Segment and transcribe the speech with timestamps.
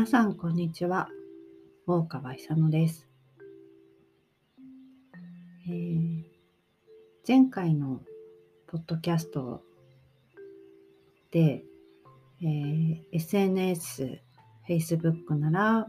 [0.00, 1.10] 皆さん、こんにちは。
[1.86, 3.06] 大川勇です、
[5.68, 6.22] えー、
[7.28, 8.00] 前回の
[8.66, 9.62] ポッドキャスト
[11.30, 11.64] で、
[12.40, 14.22] えー、SNS、
[14.66, 15.86] Facebook なら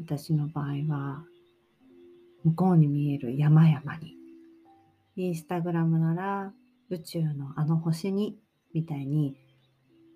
[0.00, 1.22] 私の場合は
[2.42, 4.16] 向こうに見える山々に、
[5.16, 6.54] インスタグラムなら
[6.88, 8.38] 宇宙のあの星に
[8.72, 9.36] みたいに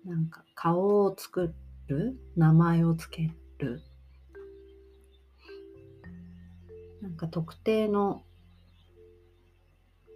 [0.05, 1.60] なんか顔を作って
[1.91, 2.17] る？
[2.37, 3.81] 名前をつける？
[7.01, 8.23] なんか特定の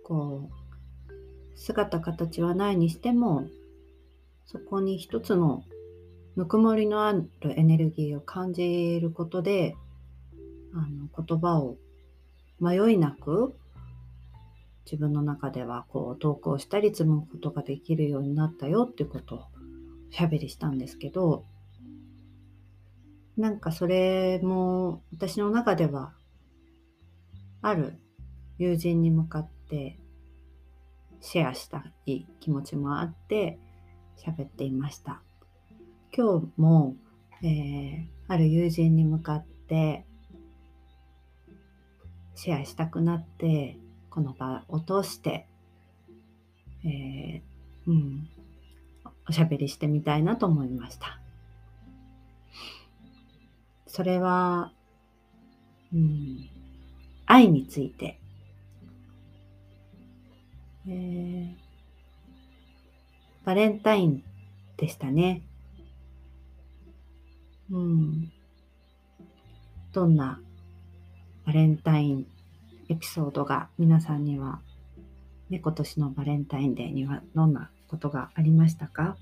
[0.03, 3.47] こう姿形はないにしても
[4.45, 5.63] そこに一つの
[6.35, 9.75] ぬくもりのあるエネルギーを感じることで
[10.73, 11.77] あの言葉を
[12.59, 13.55] 迷いなく
[14.85, 19.37] 自分の中ではこう投稿したり積むことができるようになったよっていうことを
[20.09, 21.45] おしゃべりしたんですけど
[23.37, 26.13] なんかそれも私の中では
[27.61, 27.99] ある
[28.57, 29.99] 友人に向かって
[31.19, 33.59] シェアしたい気持ちもあって
[34.17, 35.21] 喋っていました。
[36.15, 36.95] 今日も、
[37.43, 40.05] えー、ある友人に向かって
[42.35, 43.77] シェアしたくなって
[44.09, 45.47] この場を通して、
[46.85, 48.29] えー、うん、
[49.27, 51.19] おしゃべりしてみたいなと思いました。
[53.95, 54.73] それは、
[55.93, 56.49] うん、
[57.25, 58.19] 愛について、
[60.85, 61.55] えー、
[63.45, 64.21] バレンタイン
[64.75, 65.43] でしたね。
[67.71, 68.33] うん。
[69.93, 70.41] どんな
[71.45, 72.27] バレンタイン
[72.89, 74.59] エピソードが皆さんには、
[75.49, 79.15] ね、今年のバレンタインデーにはどんなことがありましたか？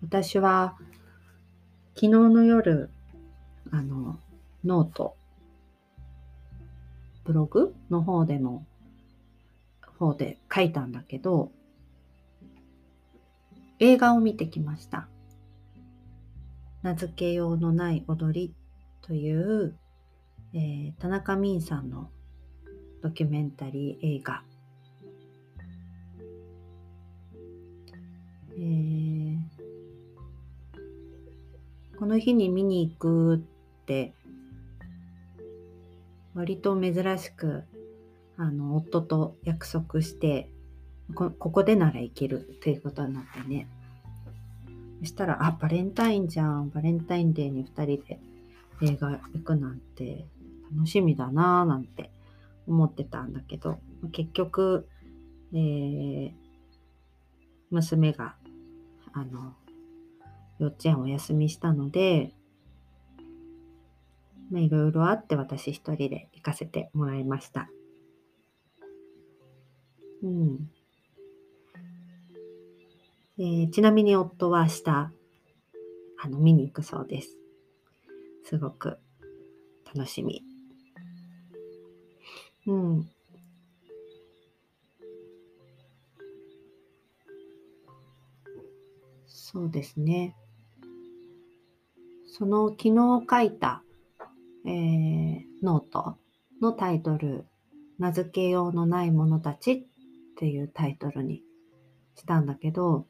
[0.00, 0.78] 私は
[2.00, 2.90] 昨日の夜、
[3.72, 4.20] あの、
[4.64, 5.16] ノート、
[7.24, 8.64] ブログの方でも、
[9.98, 11.50] 方で書いたんだけど、
[13.80, 15.08] 映画を見てきました。
[16.82, 18.54] 名付けようのない踊り
[19.02, 19.76] という、
[20.54, 22.10] えー、田中泯さんの
[23.02, 24.44] ドキュメンタリー映画。
[28.56, 28.87] えー
[31.98, 33.38] この日に見に行くっ
[33.86, 34.14] て
[36.34, 37.64] 割と珍しく
[38.36, 40.48] あの夫と約束して
[41.14, 43.66] ここでなら行けるっていうことになってね。
[45.00, 48.20] そしたらあバレンタインじゃんバレンタインデーに2人で
[48.82, 50.26] 映画行くなんて
[50.74, 52.10] 楽しみだなーなんて
[52.66, 53.78] 思ってたんだけど
[54.12, 54.88] 結局、
[55.52, 56.32] えー、
[57.70, 58.34] 娘が
[59.12, 59.54] あの
[60.58, 62.32] 幼稚園お休みしたので、
[64.50, 67.68] まあ、いろいろあって私一人で行かせてもらいました。
[70.22, 70.70] うん。
[73.38, 74.90] えー、ちなみに夫は明日、
[76.20, 77.36] あの、見に行くそうです。
[78.44, 78.98] すごく
[79.94, 80.42] 楽しみ。
[82.66, 83.10] うん。
[89.26, 90.34] そうですね。
[92.38, 93.82] その昨日書いた、
[94.64, 96.18] えー、ノート
[96.62, 97.46] のタイトル、
[97.98, 99.82] 名付けようのない者たちっ
[100.36, 101.42] ていうタイトルに
[102.14, 103.08] したんだけど、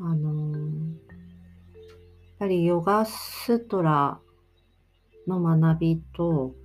[0.00, 1.08] あのー、やっ
[2.40, 4.18] ぱりヨガストラ
[5.28, 6.56] の学びと、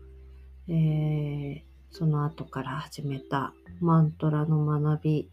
[0.67, 1.61] えー、
[1.91, 5.29] その後から始めたマントラの学び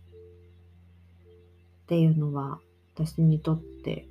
[1.84, 2.60] っていうのは
[2.94, 4.06] 私にとって、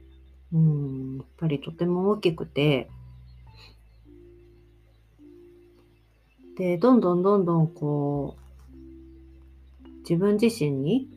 [0.51, 2.89] うん、やっぱりとても大きくて、
[6.57, 11.07] で、どんどんどんどんこう、自分自身に、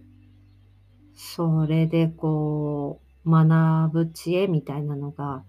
[1.14, 5.42] それでこう、学ぶ知恵みたいなのが、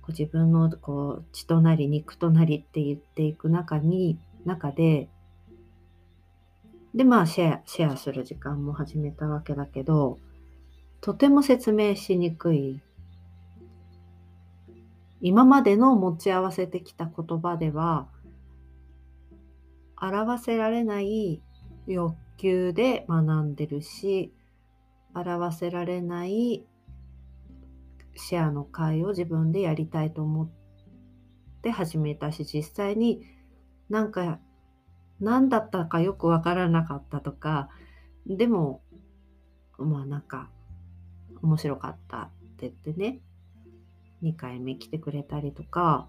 [0.00, 5.08] こう自分のこう血となり肉となりって言っていく中に、中で、
[6.94, 10.18] で、まあシェア、シェアする時間も始めたわけだけど、
[11.04, 12.80] とても説明しにくい。
[15.20, 18.08] 今までの持ち合わせてきた言葉では
[20.00, 21.42] 表せられない
[21.86, 24.32] 欲求で学んでるし
[25.14, 26.64] 表せられない
[28.16, 30.48] シェアの会を自分でやりたいと思っ
[31.60, 33.26] て始めたし実際に
[33.90, 34.38] なんか
[35.20, 37.68] 何だったかよくわからなかったとか
[38.26, 38.80] でも
[39.78, 40.50] まあなんか
[41.44, 43.20] 面白かったって言ってね
[44.22, 46.08] 2回目来てくれたりとか、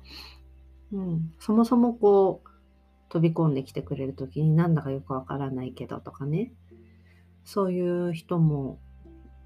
[0.94, 2.50] うん、そもそもこう
[3.10, 6.54] 飛び込んできてくれる時になんだかよくわからないけどとかね
[7.44, 8.80] そういう人も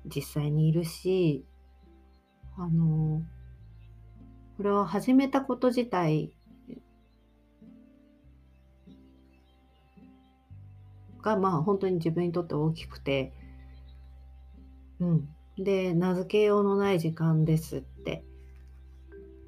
[0.05, 1.43] 実際にいるし
[2.57, 3.23] あの
[4.57, 6.35] これを始めたこと自体
[11.21, 13.33] がまあ本当に自分にとって大きくて
[14.99, 15.29] うん。
[15.59, 18.23] で名付けようのない時間ですって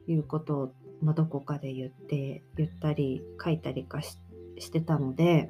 [0.07, 4.17] いうことを、まあ、どこかで言って言ったり書いたりかし
[4.59, 5.49] してたので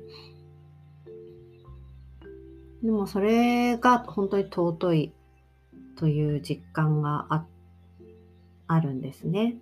[2.83, 5.13] でもそれが本当に尊い
[5.97, 7.45] という実感があ
[8.67, 9.57] あるんですね。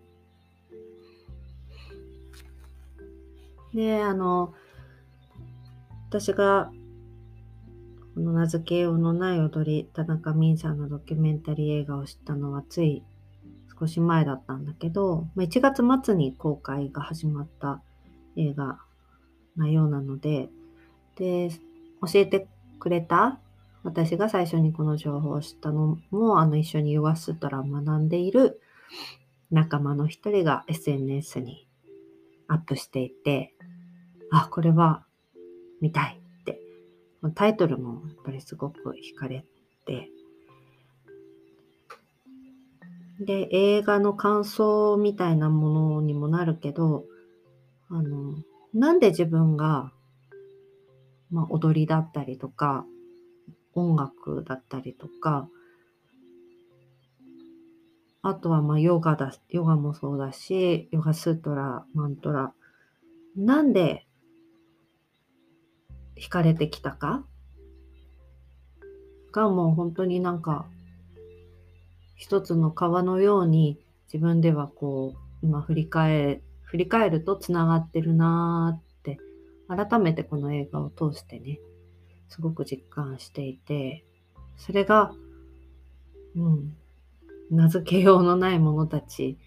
[3.73, 4.53] であの
[6.09, 6.71] 私が
[8.19, 13.01] この名付けようのない踊り、田中泯さんのドキュメンタリー映画を知ったのはつい
[13.79, 17.81] 少し前だったんだけど、ま1月末に公開が始まった
[18.35, 18.77] 映画
[19.55, 20.49] なようなので、
[21.15, 21.49] で、
[22.01, 23.39] 教えてくれた
[23.83, 28.59] 私が最初にこの情報を知ったのも、あの一緒にヨガスートラを学んでいる
[29.49, 31.69] 仲間の一人が SNS に
[32.49, 33.53] アップしていて、
[34.29, 35.05] あ、これは
[35.79, 36.18] 見たい、
[37.35, 39.45] タイトルもやっぱりすごく惹かれ
[39.85, 40.09] て、
[43.19, 47.03] で、映画の感想みたいなものにもなるけど、
[47.89, 48.35] あの、
[48.73, 49.91] なんで自分が、
[51.29, 52.85] まあ、踊りだったりとか、
[53.73, 55.49] 音楽だったりとか、
[58.21, 62.53] あとはまあヨガだ、ヨガもそうだし、ヨガスートラ、マントラ、
[63.35, 64.05] なんで
[66.19, 67.23] 惹かれてきたか？
[69.31, 70.65] がもう本当になんか
[72.15, 73.79] 一つの川のように
[74.11, 79.19] 自分ではこう今振り返振り返るとつながってるなーって
[79.67, 81.59] 改めてこの映画を通してね
[82.27, 84.03] すごく実感していて
[84.57, 85.13] それが
[86.35, 86.75] うん
[87.51, 89.37] 名付けようのない者たち、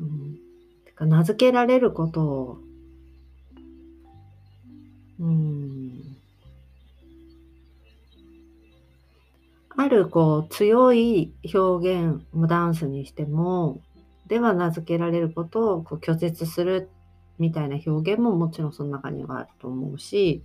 [0.00, 0.38] うん、
[0.84, 2.58] てか名付けられることを
[5.20, 6.16] うん
[9.76, 13.80] あるこう強い表現もダンスにしても
[14.26, 16.90] では名付けられることをこう拒絶する
[17.38, 20.42] みたいな表現ももちろんその中にはあると思うし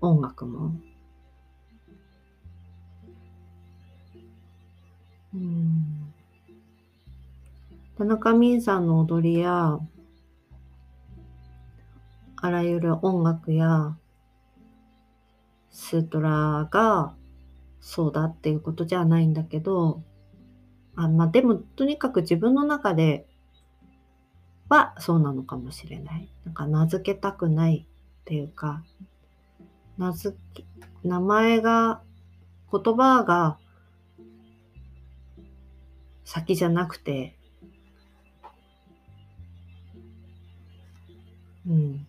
[0.00, 0.72] 音楽も。
[5.34, 6.12] うん
[7.98, 9.78] 田中泯さんの踊りや
[12.36, 13.96] あらゆる音楽や
[15.70, 17.14] スートラが
[17.80, 20.02] そうだっていうことじゃないんだけど、
[20.94, 23.26] あまあ、でもとにかく自分の中で
[24.68, 26.28] はそうなのかもしれない。
[26.44, 28.82] なんか名付けたくないっていうか、
[29.98, 30.64] 名付け、
[31.04, 32.02] 名前が、
[32.72, 33.58] 言葉が
[36.24, 37.38] 先じゃなくて、
[41.66, 42.06] うん。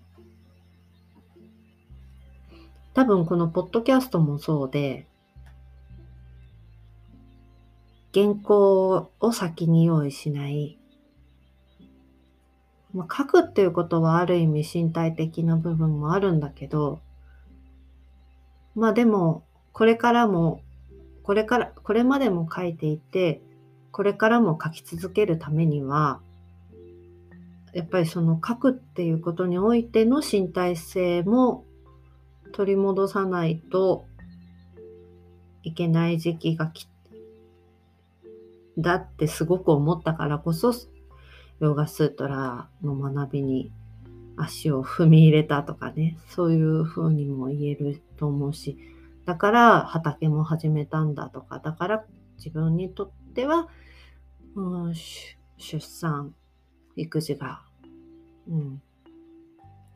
[2.98, 5.06] 多分このポッドキャストもそうで、
[8.12, 10.80] 原稿を先に用意しない。
[12.96, 17.00] まあ、書くっていうことはある意味身体的な部分もあるんだけど、
[18.74, 20.64] まあでも、これからも、
[21.22, 23.44] これから、これまでも書いていて、
[23.92, 26.20] これからも書き続けるためには、
[27.74, 31.64] やっぱりその書くっていうことにおいての身体性も
[32.54, 34.06] 取り戻さないと
[35.64, 36.88] いけない時期が来
[38.78, 40.72] だってすごく思ったからこそ、
[41.60, 43.72] ヨガスートラの学びに
[44.38, 48.78] 足を踏み入れたとかね、そういうふうにも言えると思うし、
[49.26, 52.06] だから畑も始めたんだとか、だから
[52.38, 53.68] 自分にとっては、
[54.56, 54.94] うん、
[55.58, 56.36] 出産、
[56.96, 57.64] 育児が、
[58.48, 58.82] うん、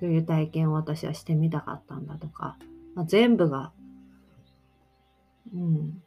[0.01, 2.58] という体験を私はしてみたかったんだとか、
[2.96, 3.72] まあ、全部が、
[5.53, 6.01] うん、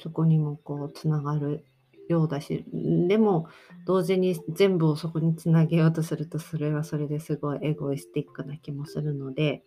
[0.00, 1.64] そこにもこうつながる
[2.08, 3.48] ようだしでも
[3.86, 9.64] 同時に全部をそこにつなげようとするとそれはそれですごいエゴイスティックな気もするので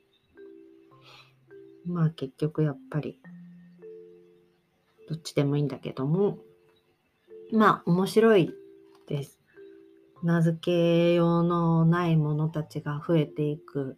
[1.85, 3.19] まあ結局やっぱり
[5.09, 6.37] どっちでもいいんだけども
[7.51, 8.53] まあ面白い
[9.09, 9.36] です。
[10.23, 13.97] 名付けようのないものたちが増えていく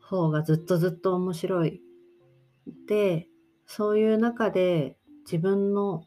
[0.00, 1.80] 方がずっとずっと面白い。
[2.86, 3.28] で、
[3.66, 6.04] そういう中で自分の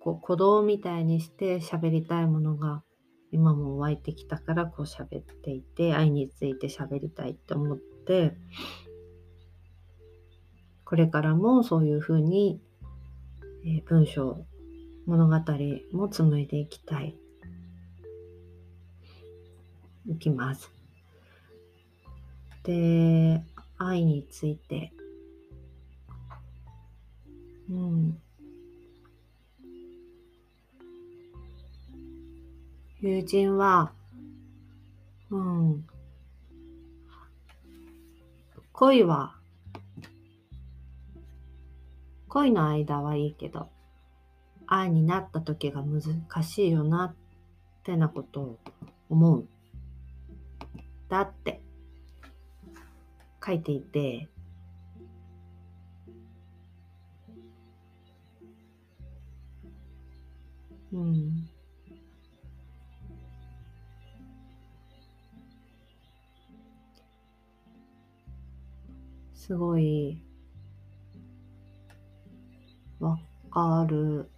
[0.00, 2.82] こう鼓動みたいにして喋りたいものが
[3.32, 8.36] 今も湧いてきたからこう喋っていて愛について喋りたいって思って
[10.84, 12.60] これからもそういうふうに、
[13.64, 14.44] えー、文章
[15.06, 15.34] 物語
[15.92, 17.16] も紡いでいきたい
[20.06, 20.70] いきます。
[22.62, 23.42] で
[23.78, 24.92] 愛について。
[27.70, 28.18] うん。
[33.00, 33.92] 友人は、
[35.30, 35.86] うん、
[38.72, 39.34] 恋は、
[42.28, 43.68] 恋の間はいいけど、
[44.66, 47.14] 愛になった時が難しいよなっ
[47.82, 48.58] てなことを
[49.10, 49.48] 思う。
[51.14, 51.62] だって
[53.46, 54.28] 書いていて、
[60.92, 61.48] うん。
[69.34, 70.20] すごい、
[72.98, 73.16] わ
[73.52, 74.28] かる。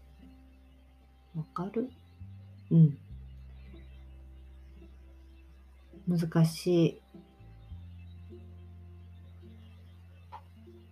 [1.35, 1.89] わかる？
[2.71, 3.06] うん。
[6.07, 7.01] 難しい。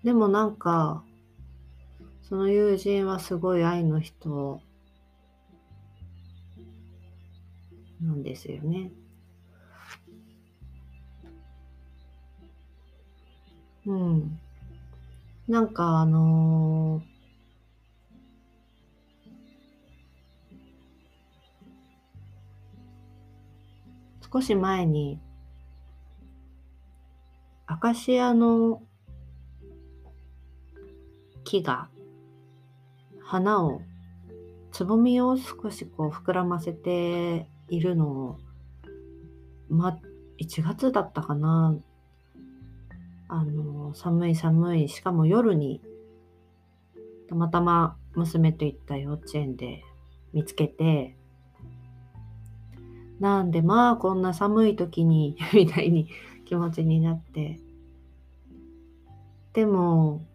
[0.05, 1.03] でもなんか、
[2.23, 4.61] その友人はすごい愛の人
[8.03, 8.91] なんですよね。
[13.87, 14.39] うん。
[15.47, 17.14] なんかあのー
[24.35, 25.21] 少し前に
[27.67, 28.83] アカシアの
[31.45, 31.89] 木が
[33.23, 33.81] 花を
[34.73, 38.39] つぼみを少しこう膨らませているのを、
[39.69, 40.01] ま、
[40.41, 41.77] 1月だったかな。
[43.29, 45.81] あの、寒い寒い、しかも夜に、
[47.29, 49.85] たまたま娘と行った幼稚園で
[50.33, 51.17] 見つけて、
[53.21, 56.09] なんでまあこんな寒い時に みたいに
[56.45, 57.61] 気持ちになって。
[59.53, 60.27] でも、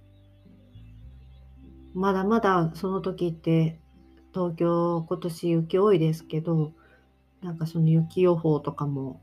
[1.93, 3.79] まだまだその時って
[4.33, 6.71] 東京今年雪多いですけど、
[7.41, 9.21] なんかその雪予報とかも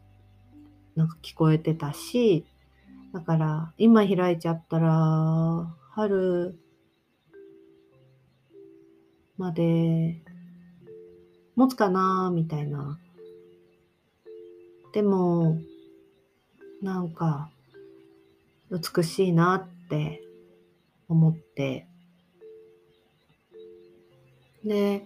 [0.94, 2.46] なんか聞こえてたし、
[3.12, 6.58] だから今開いちゃったら春
[9.38, 10.22] まで
[11.54, 12.98] 持つかなみたいな。
[14.96, 15.58] でも
[16.80, 17.50] なんか
[18.70, 20.22] 美しいなって
[21.06, 21.86] 思って。
[24.64, 25.04] で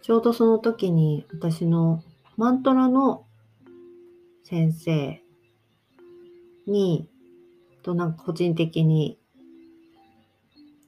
[0.00, 2.02] ちょうどその時に私の
[2.38, 3.26] マントラの
[4.44, 5.22] 先生
[6.66, 7.06] に
[7.82, 9.18] となんか個人的に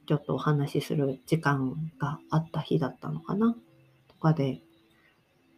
[0.09, 3.55] ちょっとお話しする時間があった日だったのかな
[4.09, 4.63] とかで、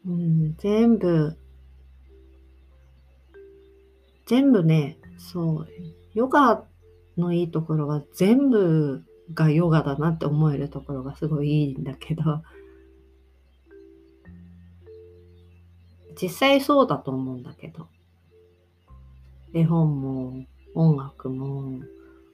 [0.05, 1.39] うん、全部、
[4.33, 5.69] 全部ね、そう、
[6.15, 6.65] ヨガ
[7.19, 12.43] のいいところは全部がヨガだなって思えるところがすごいいいんだけど、
[16.19, 17.89] 実際そうだと思うんだけど、
[19.53, 21.83] 絵本も音楽も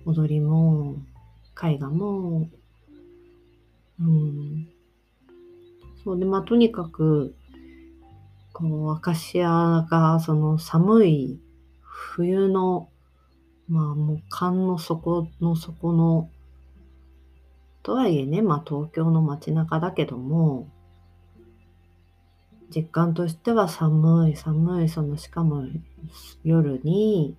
[0.07, 1.03] 踊りも
[1.61, 2.49] 絵画も、
[4.01, 4.69] うん、
[6.05, 7.35] そうでまあとにかく
[8.53, 11.41] こうアカシアがその寒い
[11.99, 12.89] 冬の
[13.69, 16.31] まあもう寒の底の底の
[17.83, 20.69] とはいえねまあ東京の街中だけども
[22.75, 25.65] 実感としては寒い寒いそのしかも
[26.45, 27.37] 夜に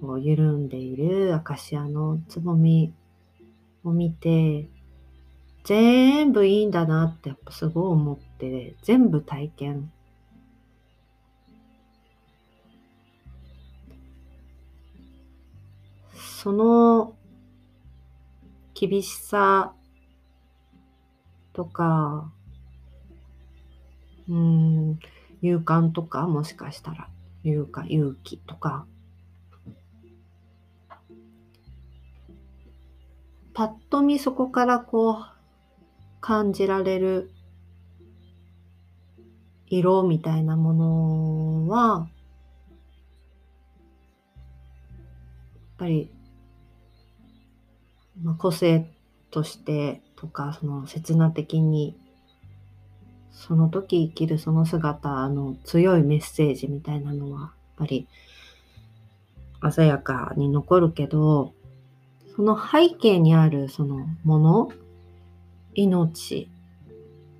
[0.00, 2.94] こう緩んでいるアカシアのつぼみ
[3.84, 4.68] を見て、
[5.64, 9.92] 全部いいんだなってやっぱすごい思って、全部体験。
[16.40, 17.16] その
[18.72, 19.74] 厳しさ
[21.52, 22.30] とか、
[24.28, 25.00] うん、
[25.42, 27.08] 勇敢とか、もしかしたら、
[27.42, 28.86] 勇敢、勇気とか、
[33.52, 35.24] パッと見そこからこう
[36.20, 37.32] 感じられる
[39.66, 42.08] 色みたいなものはやっ
[45.78, 46.12] ぱり、
[48.22, 48.90] まあ、個性
[49.30, 51.96] としてとか、その刹那的に、
[53.30, 58.08] その時生きるその姿の強いメッセージみたいなのは、やっぱり
[59.70, 61.52] 鮮やかに残るけど、
[62.34, 64.72] その背景にあるそのもの、
[65.74, 66.48] 命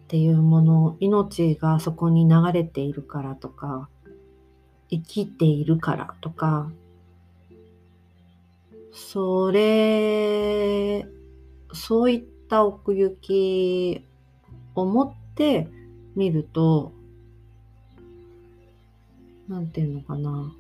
[0.05, 3.89] っていうもの、命がそこに流れているからとか、
[4.91, 6.71] 生きているからとか、
[8.99, 11.07] それ、
[11.73, 14.05] そういった奥行き
[14.75, 15.69] を持って
[16.17, 16.93] 見ると、
[19.49, 20.53] なんていうのかな。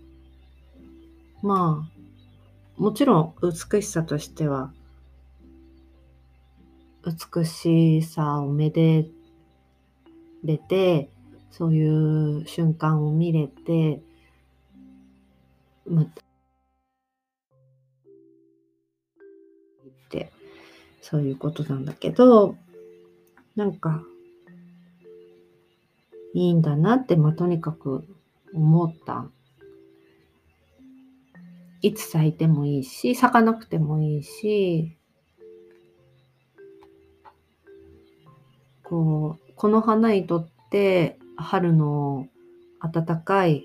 [1.43, 4.73] まあ、もちろん美しさとしては、
[7.05, 9.09] 美しさをめで
[10.45, 11.11] れて、
[11.51, 14.01] そういう瞬間を見れて、
[15.87, 16.07] ま
[20.09, 20.33] って
[21.03, 22.57] そういうことなんだけど
[23.57, 24.03] なんか
[26.35, 28.05] いいんだなって、まあ、とにかく
[28.55, 29.27] 思った。
[31.81, 34.97] いつ咲いてもいいし、咲かなくてもいいし、
[38.83, 42.27] こう、この花にとって春の
[42.81, 43.65] 暖かい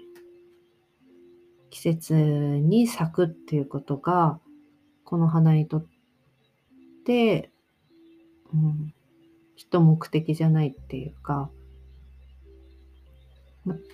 [1.69, 4.39] 季節に咲くっていうことが、
[5.03, 5.92] この花にとって、
[7.12, 8.93] うん、
[9.55, 11.50] きっと目的じゃないっていうか、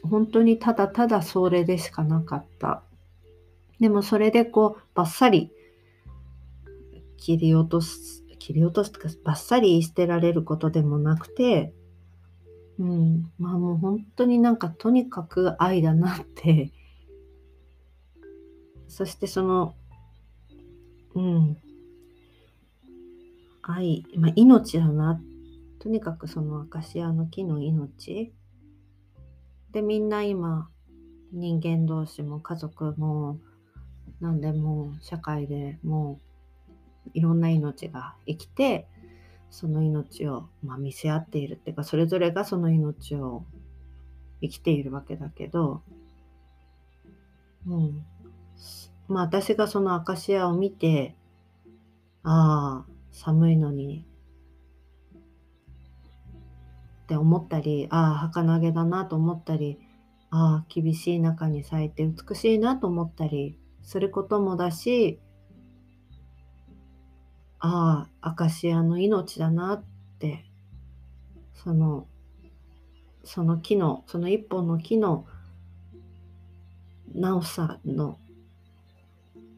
[0.03, 2.83] 本当にただただそれでしかなかった。
[3.79, 5.51] でもそれでこう、バッサリ
[7.17, 11.73] 切り落とす、切り落とすとか、バッサリ捨てられることでもなくて、
[12.79, 16.71] うん、まあもう本当になんかとにかく愛だなって
[18.87, 19.75] そしてその、
[21.13, 21.57] うん、
[23.69, 25.21] 愛、まあ、命だな。
[25.79, 28.33] とにかくそのアカシアの木の命。
[29.71, 30.69] で、みんな今、
[31.31, 33.39] 人間同士も家族も、
[34.19, 36.19] 何でも社会でも
[37.13, 38.87] いろんな命が生きて、
[39.51, 43.45] その命を、まあ、見せ合っているっていうか、それぞれがその命を
[44.41, 45.81] 生きているわけだけど、
[47.67, 48.05] うん。
[49.07, 51.15] まあ私がそのアカシアを見て、
[52.23, 54.05] ああ、寒いのに。
[57.03, 59.79] って思ったり、ああ、儚げだなと思ったり、
[60.29, 65.19] ああ、厳しい中に咲いて美しいなと思ったりすることもだし、
[67.59, 69.83] ああ、アカシアの命だなっ
[70.19, 70.45] て、
[71.53, 72.07] その、
[73.23, 75.25] その木の、その一本の木の、
[77.13, 78.19] なおさの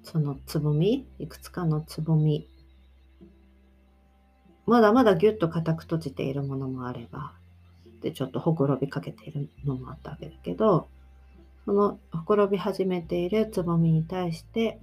[0.03, 2.47] そのつぼみ、いくつかのつぼみ、
[4.65, 7.33] まだまだぎゅっと固く閉じているものもあれば、
[8.01, 10.87] で、ちょっとほころびかけているのもあったわけだけど、
[11.65, 14.79] そのほころび始めているつぼみに対して、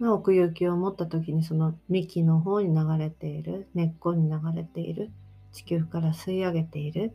[0.00, 5.10] 奥行きを持った時にその幹の方に流れている、根っこに流れている、
[5.52, 7.12] 地球から吸い上げている、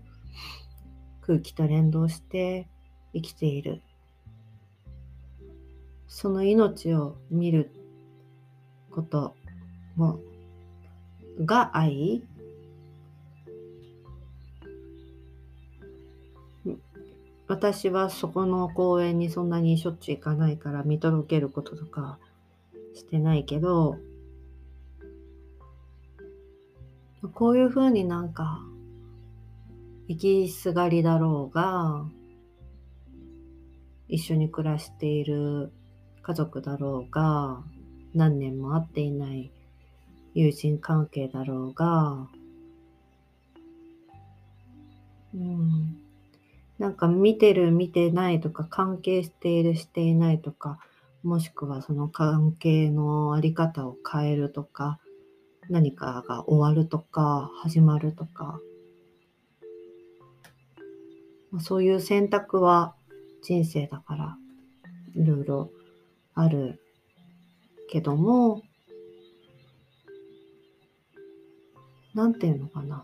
[1.22, 2.68] 空気と連動して
[3.14, 3.82] 生きている。
[6.08, 7.72] その命を見る
[8.92, 9.34] こと
[9.96, 10.20] も
[11.40, 12.24] が愛？
[17.48, 22.18] 私はそこの公園にそんなにしょっちゅう行かないから見届けることとか
[22.96, 23.98] してないけど
[27.34, 28.60] こういうふうになんか
[30.08, 32.06] 生きすがりだろうが
[34.08, 35.72] 一緒に暮らしている
[36.22, 37.64] 家族だろうが、
[38.14, 39.52] 何年も会っていない
[40.34, 42.28] 友人関係だろうが、
[45.34, 45.98] うん、
[46.80, 50.80] なんか見てる見てないとか関係しているしていないとか
[51.24, 55.00] もしくはその関係のあり方を変えるとか
[55.70, 58.60] 何かが終わるとか始まるとか。
[61.62, 62.96] そういう選択は
[63.44, 64.38] 人生だから
[65.16, 65.70] いろいろ
[66.34, 66.82] ある
[67.90, 68.64] けども、
[72.14, 73.04] なんていうのかな。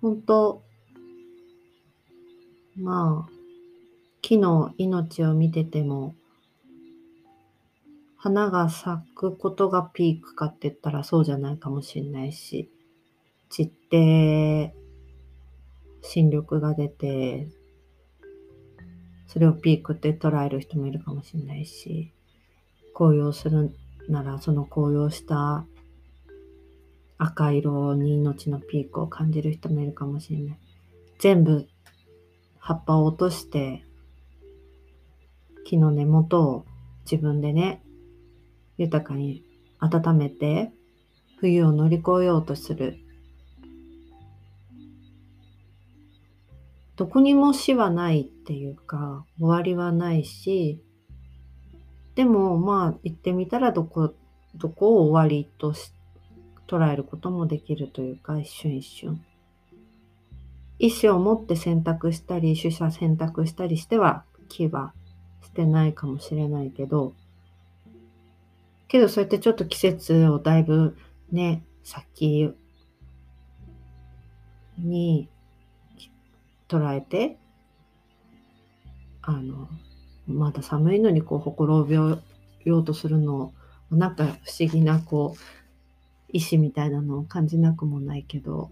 [0.00, 0.62] 本当
[2.76, 3.32] まあ、
[4.22, 6.14] 木の命を見てても、
[8.16, 12.70] 花が咲くことがピークかって言ったらそうじゃないかもしれないし、
[13.48, 14.74] 散って
[16.02, 17.48] 新緑が出て、
[19.26, 22.12] それをピークって捉える人もいるかもしれないし、
[22.94, 23.74] 紅葉する
[24.08, 25.64] ならその紅葉した
[27.18, 30.58] 赤色に命のピークを感じる人もいるかもしれない。
[31.18, 31.68] 全部
[32.58, 33.84] 葉っぱを落として
[35.64, 36.64] 木の根元を
[37.10, 37.82] 自分でね
[38.76, 39.42] 豊かに
[39.80, 40.70] 温めて
[41.40, 42.98] 冬を乗り越えようとする
[46.96, 50.82] どこにも死はないっていうか終わりはないし
[52.14, 54.14] でもまあ言ってみたらどこ
[54.56, 55.97] どこを終わりとして
[56.68, 59.24] 捉えることもできるというか一瞬一瞬。
[60.78, 64.92] 意思を持って選択したり取捨選択したりしては木は
[65.42, 67.14] 捨てないかもしれないけど
[68.86, 70.96] けどそうやってちょっと季節をだいぶ
[71.32, 72.54] ね先
[74.78, 75.28] に
[76.68, 77.38] 捉えて
[79.22, 79.68] あの
[80.26, 82.20] まだ寒いのにこうほころびよ
[82.64, 83.52] うとするの
[83.90, 84.28] なんか不
[84.60, 85.67] 思議なこう
[86.32, 88.70] 意志みたいなのを感じなくもないけど、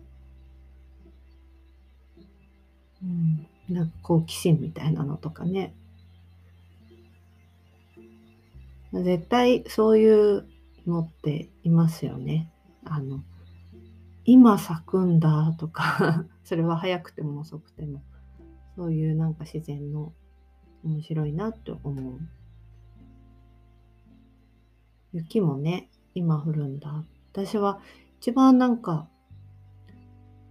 [3.02, 5.74] うん、なんか好奇心みたいなのとかね。
[8.92, 10.46] 絶対そういう
[10.86, 12.50] のっていますよね。
[12.84, 13.22] あの
[14.24, 18.02] 今咲くんだとか それは早くても遅くても
[18.76, 20.12] そういうなんか自然の
[20.84, 22.20] 面白いなって思う。
[25.12, 27.04] 雪もね今降るんだ
[27.36, 27.80] 私は
[28.18, 29.08] 一番なんか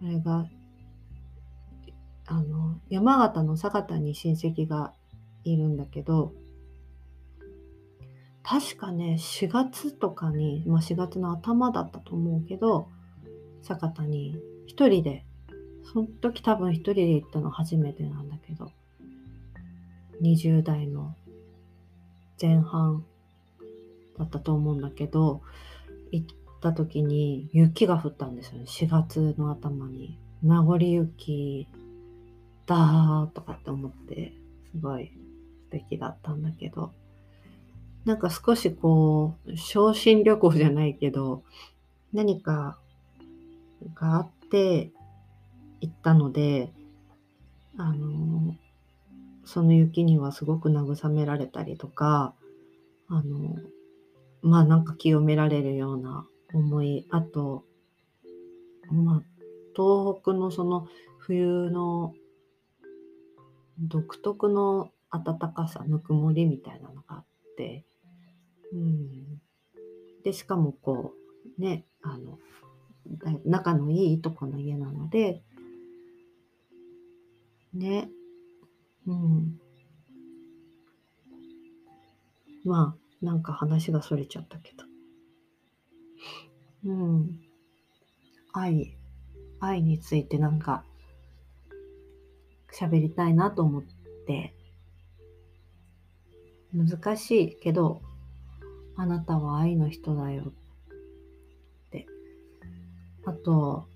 [0.04, 0.45] あれが
[2.28, 4.93] あの山形の酒田に親戚が
[5.43, 6.32] いるんだけど
[8.43, 12.88] 確かね4月とかに、まあ、4月の頭だったと思うけど
[13.63, 15.26] 酒田に一人で
[15.91, 18.71] その時多分一人で行ったの初めてなんだけど
[20.21, 21.15] 20代の
[22.39, 23.04] 前半
[24.19, 25.41] だったと思うんだけど
[26.12, 28.65] 行った時に雪が降ったんですよね。
[28.65, 30.17] 4月の頭に。
[30.41, 31.67] 名残雪
[32.65, 34.34] だーとかって思って
[34.71, 35.12] すごい
[35.65, 36.91] 素敵だったんだけど。
[38.04, 41.41] なんか少しこう昇進旅行じゃないけど
[42.13, 42.78] 何か
[43.95, 44.91] があって
[45.82, 46.71] 行ったので、
[47.78, 48.56] あの、
[49.43, 52.34] その雪にはすごく慰められたりとか、
[53.08, 53.56] あの、
[54.41, 57.65] まあなんか清められるような思い、あと、
[58.89, 59.23] まあ、
[59.75, 60.87] 東北のその
[61.19, 62.13] 冬の
[63.79, 67.25] 独特の暖かさ、ぬくもりみたいなのがあっ
[67.57, 67.85] て、
[68.73, 69.41] うん。
[70.23, 71.13] で、しかもこ
[71.57, 72.39] う、ね、あの、
[73.45, 75.43] 仲のいいとこの家なので、
[77.73, 78.09] ね。
[79.05, 79.59] うん。
[82.63, 84.85] まあ、なんか話がそれちゃったけど。
[86.86, 87.39] うん。
[88.54, 88.98] 愛、
[89.60, 90.86] 愛についてなんか
[92.74, 93.84] 喋りたいなと思っ
[94.28, 94.54] て、
[96.74, 98.02] 難しいけど、
[98.98, 100.54] あなたは愛の人だよっ
[101.91, 102.08] て
[103.26, 103.88] あと、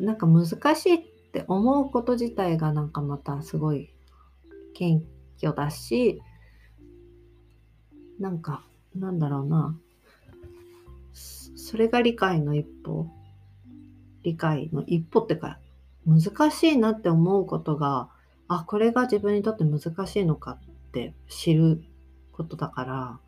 [0.00, 0.98] なんか難しいっ
[1.32, 3.92] て思うこと自体がなんかまたすごい
[4.74, 5.02] 謙
[5.40, 6.22] 虚だし、
[8.20, 9.76] なんか、なんだろうな。
[11.68, 13.10] それが理解の一歩。
[14.22, 15.58] 理解の一歩ってか、
[16.06, 18.08] 難しいなって思うことが、
[18.48, 21.84] あ、これが自分にとって難しいのかって知る
[22.32, 23.20] ことだから、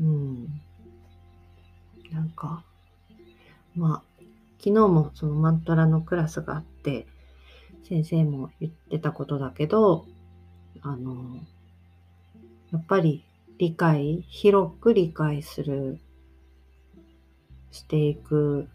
[0.00, 0.48] うん。
[2.10, 2.64] なんか、
[3.76, 4.22] まあ、
[4.58, 7.06] 昨日もそのマントラのクラスがあって、
[7.88, 10.06] 先生も言ってたことだけど、
[10.80, 11.36] あの、
[12.72, 13.24] やっぱり
[13.58, 16.00] 理解、広く理解する、
[17.72, 18.68] していく。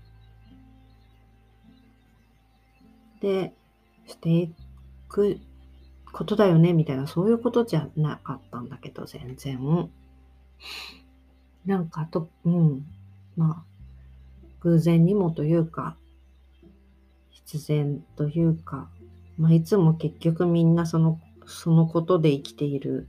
[3.22, 3.54] で、
[4.08, 4.54] してい
[5.08, 5.40] く
[6.12, 9.90] ことだよね、みたいな、そういうことじゃなかったんだけど、全然。
[11.66, 12.86] なんかと、うん。
[13.36, 13.66] まあ、
[14.62, 15.96] 偶然にもというか、
[17.30, 18.90] 必然というか、
[19.38, 23.08] まあ、いつも結局みんなその、そのことで生きている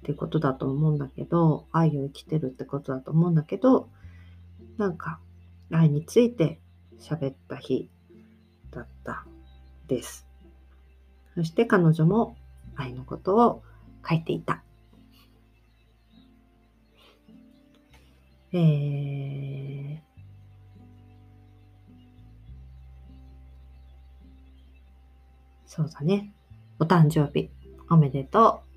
[0.00, 3.88] ってことだと思うんだけど、愛を生きてるってことだと思うんだけど、
[4.76, 5.20] なんか、
[5.70, 6.60] 愛について
[6.98, 7.88] 喋った日
[8.70, 9.24] だった
[9.86, 10.26] です。
[11.34, 12.36] そして彼女も
[12.74, 13.62] 愛のことを
[14.08, 14.62] 書いていた。
[18.52, 19.98] えー、
[25.66, 26.32] そうだね。
[26.80, 27.50] お誕生日
[27.90, 28.67] おめでとう